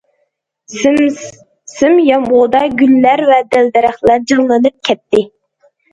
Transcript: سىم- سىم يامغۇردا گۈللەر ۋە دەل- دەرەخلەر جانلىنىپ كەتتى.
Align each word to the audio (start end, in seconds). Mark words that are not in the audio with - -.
سىم- 0.75 1.19
سىم 1.73 2.01
يامغۇردا 2.05 2.61
گۈللەر 2.81 3.23
ۋە 3.33 3.37
دەل- 3.53 3.69
دەرەخلەر 3.77 4.25
جانلىنىپ 4.33 4.81
كەتتى. 4.91 5.23